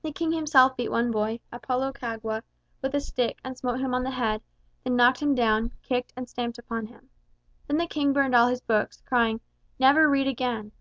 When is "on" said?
3.92-4.04